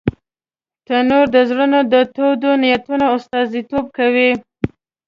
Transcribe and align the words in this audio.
تنور 0.85 1.25
د 1.35 1.37
زړونو 1.49 1.79
د 1.93 1.95
تودو 2.15 2.51
نیتونو 2.63 3.05
استازیتوب 3.15 3.85
کوي 3.97 4.31